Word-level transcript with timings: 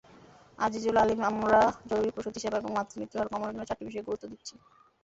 আজিজুল 0.59 0.97
আলিমআমরা 0.97 1.61
জরুরি 1.89 2.09
প্রসূতিসেবা 2.15 2.57
এবং 2.57 2.71
মাতৃমৃত্যুর 2.73 3.19
হার 3.21 3.31
কমানোর 3.31 3.53
জন্য 3.53 3.67
চারটি 3.69 3.83
বিষয়ে 3.87 4.07
গুরুত্ব 4.07 4.25
দিচ্ছি। 4.31 4.53